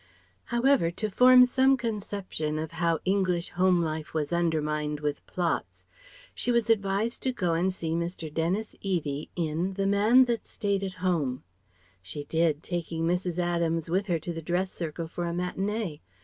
However 0.45 0.89
to 0.89 1.11
form 1.11 1.45
some 1.45 1.77
conception 1.77 2.57
of 2.57 2.71
how 2.71 2.97
English 3.05 3.49
home 3.49 3.83
life 3.83 4.15
was 4.15 4.33
undermined 4.33 4.99
with 4.99 5.23
plots, 5.27 5.83
she 6.33 6.51
was 6.51 6.71
advised 6.71 7.21
to 7.21 7.31
go 7.31 7.53
and 7.53 7.71
see 7.71 7.91
Mr. 7.91 8.33
Dennis 8.33 8.73
Eadie 8.83 9.29
in 9.35 9.75
The 9.75 9.85
Man 9.85 10.25
That 10.25 10.47
Stayed 10.47 10.81
at 10.83 11.05
Home. 11.05 11.43
She 12.01 12.23
did, 12.23 12.63
taking 12.63 13.03
Mrs. 13.05 13.37
Adams 13.37 13.91
with 13.91 14.07
her 14.07 14.17
to 14.17 14.33
the 14.33 14.41
Dress 14.41 14.71
Circle 14.73 15.05
for 15.07 15.27
a 15.27 15.33
matinée. 15.33 15.99